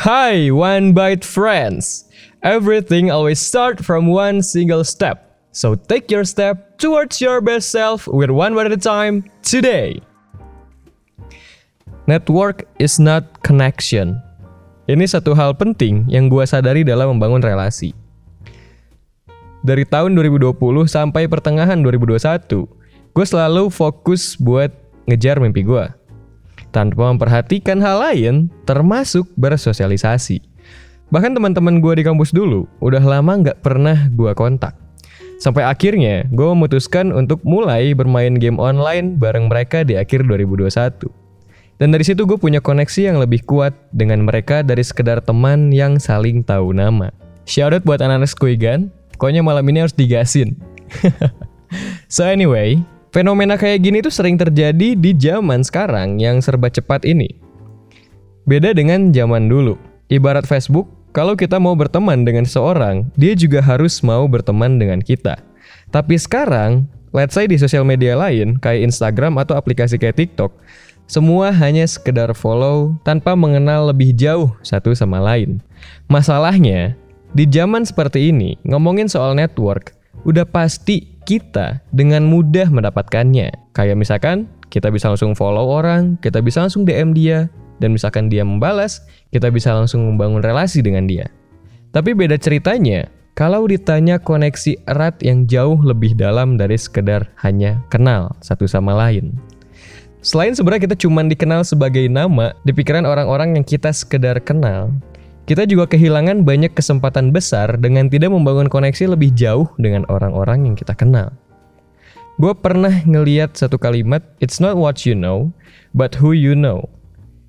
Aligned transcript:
Hi, 0.00 0.48
One 0.48 0.96
Bite 0.96 1.28
friends. 1.28 2.08
Everything 2.40 3.12
always 3.12 3.36
start 3.36 3.84
from 3.84 4.08
one 4.08 4.40
single 4.40 4.80
step. 4.80 5.36
So 5.52 5.76
take 5.76 6.08
your 6.08 6.24
step 6.24 6.80
towards 6.80 7.20
your 7.20 7.44
best 7.44 7.68
self 7.68 8.08
with 8.08 8.32
one 8.32 8.56
bite 8.56 8.72
at 8.72 8.72
a 8.72 8.80
time 8.80 9.28
today. 9.44 10.00
Network 12.08 12.64
is 12.80 12.96
not 12.96 13.44
connection. 13.44 14.16
Ini 14.88 15.04
satu 15.04 15.36
hal 15.36 15.52
penting 15.52 16.08
yang 16.08 16.32
gue 16.32 16.48
sadari 16.48 16.80
dalam 16.80 17.20
membangun 17.20 17.44
relasi. 17.44 17.92
Dari 19.60 19.84
tahun 19.84 20.16
2020 20.16 20.56
sampai 20.88 21.28
pertengahan 21.28 21.76
2021, 21.76 22.48
gue 23.12 23.26
selalu 23.28 23.68
fokus 23.68 24.32
buat 24.40 24.72
ngejar 25.04 25.44
mimpi 25.44 25.60
gue. 25.60 25.99
Tanpa 26.70 27.10
memperhatikan 27.10 27.82
hal 27.82 27.98
lain, 27.98 28.34
termasuk 28.62 29.26
bersosialisasi. 29.34 30.38
Bahkan 31.10 31.34
teman-teman 31.34 31.82
gue 31.82 31.98
di 31.98 32.04
kampus 32.06 32.30
dulu, 32.30 32.70
udah 32.78 33.02
lama 33.02 33.42
nggak 33.42 33.58
pernah 33.58 34.06
gue 34.14 34.30
kontak. 34.38 34.78
Sampai 35.42 35.66
akhirnya, 35.66 36.28
gue 36.30 36.46
memutuskan 36.54 37.10
untuk 37.10 37.42
mulai 37.42 37.90
bermain 37.96 38.36
game 38.38 38.60
online 38.60 39.18
bareng 39.18 39.50
mereka 39.50 39.82
di 39.82 39.98
akhir 39.98 40.28
2021. 40.28 41.10
Dan 41.80 41.96
dari 41.96 42.04
situ 42.04 42.28
gue 42.28 42.36
punya 42.36 42.60
koneksi 42.60 43.08
yang 43.08 43.16
lebih 43.16 43.42
kuat 43.48 43.72
dengan 43.90 44.28
mereka 44.28 44.60
dari 44.60 44.84
sekedar 44.84 45.24
teman 45.24 45.72
yang 45.72 45.96
saling 45.96 46.44
tahu 46.44 46.76
nama. 46.76 47.08
Shoutout 47.48 47.88
buat 47.88 48.04
anak-anak 48.04 48.28
Skuigan, 48.28 48.92
pokoknya 49.16 49.40
malam 49.40 49.64
ini 49.72 49.82
harus 49.82 49.96
digasin. 49.96 50.60
so 52.14 52.22
anyway, 52.28 52.76
Fenomena 53.10 53.58
kayak 53.58 53.82
gini 53.82 53.98
tuh 54.06 54.14
sering 54.14 54.38
terjadi 54.38 54.94
di 54.94 55.10
zaman 55.18 55.66
sekarang 55.66 56.22
yang 56.22 56.38
serba 56.38 56.70
cepat 56.70 57.02
ini. 57.02 57.26
Beda 58.46 58.70
dengan 58.70 59.10
zaman 59.10 59.50
dulu. 59.50 59.74
Ibarat 60.06 60.46
Facebook, 60.46 60.86
kalau 61.10 61.34
kita 61.34 61.58
mau 61.58 61.74
berteman 61.74 62.22
dengan 62.22 62.46
seseorang, 62.46 63.10
dia 63.18 63.34
juga 63.34 63.58
harus 63.58 63.98
mau 64.06 64.30
berteman 64.30 64.78
dengan 64.78 65.02
kita. 65.02 65.42
Tapi 65.90 66.14
sekarang, 66.14 66.86
let's 67.10 67.34
say 67.34 67.50
di 67.50 67.58
sosial 67.58 67.82
media 67.82 68.14
lain, 68.14 68.54
kayak 68.62 68.86
Instagram 68.86 69.42
atau 69.42 69.58
aplikasi 69.58 69.98
kayak 69.98 70.14
TikTok, 70.14 70.54
semua 71.10 71.50
hanya 71.50 71.82
sekedar 71.90 72.30
follow 72.38 72.94
tanpa 73.02 73.34
mengenal 73.34 73.90
lebih 73.90 74.14
jauh 74.14 74.54
satu 74.62 74.94
sama 74.94 75.18
lain. 75.18 75.58
Masalahnya, 76.06 76.94
di 77.34 77.42
zaman 77.50 77.82
seperti 77.82 78.30
ini, 78.30 78.54
ngomongin 78.62 79.10
soal 79.10 79.34
network, 79.34 79.98
udah 80.22 80.46
pasti 80.46 81.09
kita 81.24 81.82
dengan 81.90 82.24
mudah 82.28 82.68
mendapatkannya. 82.70 83.50
Kayak 83.76 83.96
misalkan 83.96 84.46
kita 84.70 84.88
bisa 84.88 85.10
langsung 85.10 85.34
follow 85.34 85.66
orang, 85.68 86.16
kita 86.22 86.38
bisa 86.40 86.62
langsung 86.62 86.86
DM 86.86 87.12
dia, 87.12 87.50
dan 87.80 87.96
misalkan 87.96 88.28
dia 88.28 88.46
membalas, 88.46 89.02
kita 89.34 89.48
bisa 89.48 89.72
langsung 89.74 90.06
membangun 90.06 90.44
relasi 90.44 90.84
dengan 90.84 91.08
dia. 91.08 91.26
Tapi 91.90 92.14
beda 92.14 92.38
ceritanya, 92.38 93.10
kalau 93.34 93.66
ditanya 93.66 94.20
koneksi 94.20 94.78
erat 94.86 95.18
yang 95.24 95.48
jauh 95.48 95.80
lebih 95.80 96.14
dalam 96.14 96.60
dari 96.60 96.76
sekedar 96.76 97.32
hanya 97.42 97.80
kenal 97.90 98.36
satu 98.44 98.68
sama 98.68 98.94
lain. 98.94 99.34
Selain 100.20 100.52
sebenarnya 100.52 100.84
kita 100.92 101.00
cuma 101.00 101.24
dikenal 101.24 101.64
sebagai 101.64 102.04
nama 102.04 102.52
di 102.68 102.76
pikiran 102.76 103.08
orang-orang 103.08 103.56
yang 103.56 103.64
kita 103.64 103.88
sekedar 103.88 104.36
kenal, 104.44 104.92
kita 105.50 105.66
juga 105.66 105.90
kehilangan 105.90 106.46
banyak 106.46 106.78
kesempatan 106.78 107.34
besar 107.34 107.74
dengan 107.74 108.06
tidak 108.06 108.30
membangun 108.30 108.70
koneksi 108.70 109.18
lebih 109.18 109.34
jauh 109.34 109.66
dengan 109.82 110.06
orang-orang 110.06 110.70
yang 110.70 110.78
kita 110.78 110.94
kenal. 110.94 111.34
Gue 112.38 112.54
pernah 112.54 113.02
ngeliat 113.02 113.58
satu 113.58 113.74
kalimat, 113.74 114.22
It's 114.38 114.62
not 114.62 114.78
what 114.78 115.02
you 115.02 115.18
know, 115.18 115.50
but 115.90 116.14
who 116.14 116.38
you 116.38 116.54
know. 116.54 116.86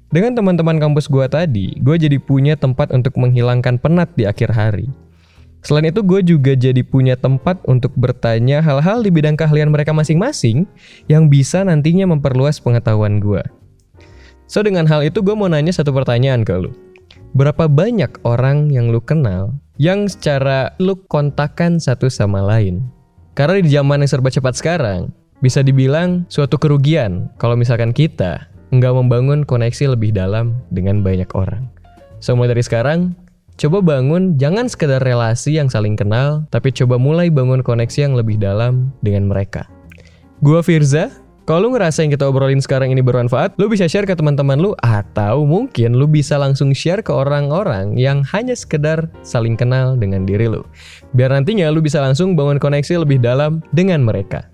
Dengan 0.10 0.34
teman-teman 0.34 0.82
kampus 0.82 1.06
gue 1.06 1.30
tadi, 1.30 1.78
gue 1.78 1.96
jadi 2.02 2.18
punya 2.18 2.58
tempat 2.58 2.90
untuk 2.90 3.14
menghilangkan 3.22 3.78
penat 3.78 4.10
di 4.18 4.26
akhir 4.26 4.50
hari. 4.50 4.90
Selain 5.62 5.86
itu, 5.86 6.02
gue 6.02 6.26
juga 6.26 6.58
jadi 6.58 6.82
punya 6.82 7.14
tempat 7.14 7.62
untuk 7.70 7.94
bertanya 7.94 8.66
hal-hal 8.66 9.06
di 9.06 9.14
bidang 9.14 9.38
keahlian 9.38 9.70
mereka 9.70 9.94
masing-masing 9.94 10.66
yang 11.06 11.30
bisa 11.30 11.62
nantinya 11.62 12.10
memperluas 12.10 12.58
pengetahuan 12.58 13.22
gue. 13.22 13.46
So, 14.50 14.66
dengan 14.66 14.90
hal 14.90 15.06
itu 15.06 15.22
gue 15.22 15.38
mau 15.38 15.46
nanya 15.46 15.70
satu 15.70 15.94
pertanyaan 15.94 16.42
ke 16.42 16.58
lu 16.58 16.91
berapa 17.32 17.68
banyak 17.72 18.12
orang 18.28 18.72
yang 18.72 18.92
lu 18.92 19.00
kenal 19.00 19.56
yang 19.82 20.06
secara 20.06 20.76
lu 20.78 20.94
kontakkan 21.10 21.82
satu 21.82 22.12
sama 22.12 22.44
lain. 22.44 22.86
Karena 23.34 23.58
di 23.64 23.72
zaman 23.72 24.04
yang 24.04 24.12
serba 24.12 24.30
cepat 24.30 24.60
sekarang, 24.60 25.10
bisa 25.42 25.66
dibilang 25.66 26.28
suatu 26.30 26.60
kerugian 26.62 27.32
kalau 27.42 27.58
misalkan 27.58 27.90
kita 27.90 28.46
nggak 28.72 28.94
membangun 28.94 29.42
koneksi 29.42 29.98
lebih 29.98 30.14
dalam 30.14 30.60
dengan 30.70 31.02
banyak 31.02 31.28
orang. 31.34 31.66
So 32.22 32.38
mulai 32.38 32.54
dari 32.54 32.62
sekarang, 32.62 33.18
coba 33.58 33.82
bangun 33.82 34.38
jangan 34.38 34.70
sekedar 34.70 35.02
relasi 35.02 35.58
yang 35.58 35.68
saling 35.72 35.98
kenal, 35.98 36.46
tapi 36.54 36.70
coba 36.70 37.02
mulai 37.02 37.34
bangun 37.34 37.66
koneksi 37.66 38.06
yang 38.06 38.14
lebih 38.14 38.38
dalam 38.38 38.94
dengan 39.02 39.26
mereka. 39.26 39.66
Gua 40.46 40.62
Firza, 40.62 41.10
kalau 41.50 41.68
lu 41.68 41.70
ngerasa 41.74 42.06
yang 42.06 42.14
kita 42.14 42.30
obrolin 42.30 42.62
sekarang 42.62 42.94
ini 42.94 43.02
bermanfaat, 43.02 43.58
lu 43.58 43.66
bisa 43.66 43.90
share 43.90 44.06
ke 44.06 44.14
teman-teman 44.14 44.62
lu 44.62 44.78
atau 44.86 45.42
mungkin 45.42 45.98
lu 45.98 46.06
bisa 46.06 46.38
langsung 46.38 46.70
share 46.70 47.02
ke 47.02 47.10
orang-orang 47.10 47.98
yang 47.98 48.22
hanya 48.30 48.54
sekedar 48.54 49.10
saling 49.26 49.58
kenal 49.58 49.98
dengan 49.98 50.30
diri 50.30 50.46
lu. 50.46 50.62
Biar 51.18 51.34
nantinya 51.34 51.74
lu 51.74 51.82
bisa 51.82 51.98
langsung 51.98 52.38
bangun 52.38 52.62
koneksi 52.62 53.02
lebih 53.02 53.18
dalam 53.18 53.66
dengan 53.74 54.06
mereka. 54.06 54.46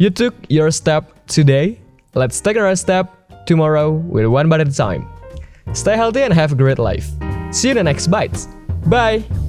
You 0.00 0.08
took 0.08 0.32
your 0.48 0.72
step 0.72 1.12
today. 1.28 1.76
Let's 2.16 2.40
take 2.40 2.56
our 2.56 2.72
step 2.72 3.12
tomorrow 3.44 3.92
with 3.92 4.24
one 4.26 4.48
bite 4.48 4.64
at 4.64 4.72
a 4.72 4.76
time. 4.76 5.04
Stay 5.76 5.94
healthy 5.94 6.24
and 6.24 6.32
have 6.32 6.56
a 6.56 6.58
great 6.58 6.80
life. 6.80 7.12
See 7.52 7.68
you 7.68 7.76
in 7.76 7.84
the 7.84 7.86
next 7.86 8.08
bites. 8.08 8.48
Bye. 8.88 9.41